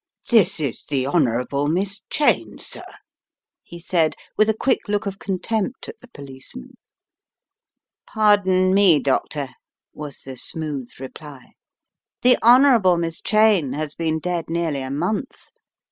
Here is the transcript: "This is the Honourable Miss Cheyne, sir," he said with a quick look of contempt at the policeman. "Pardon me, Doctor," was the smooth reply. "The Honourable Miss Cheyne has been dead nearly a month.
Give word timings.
"This 0.31 0.59
is 0.59 0.83
the 0.85 1.05
Honourable 1.05 1.67
Miss 1.67 2.01
Cheyne, 2.09 2.57
sir," 2.57 2.81
he 3.61 3.77
said 3.77 4.15
with 4.35 4.49
a 4.49 4.53
quick 4.55 4.87
look 4.87 5.05
of 5.05 5.19
contempt 5.19 5.87
at 5.87 5.99
the 6.01 6.07
policeman. 6.07 6.73
"Pardon 8.07 8.73
me, 8.73 8.97
Doctor," 8.97 9.49
was 9.93 10.21
the 10.21 10.37
smooth 10.37 10.89
reply. 10.99 11.51
"The 12.23 12.35
Honourable 12.41 12.97
Miss 12.97 13.21
Cheyne 13.21 13.73
has 13.73 13.93
been 13.93 14.17
dead 14.17 14.49
nearly 14.49 14.81
a 14.81 14.89
month. 14.89 15.51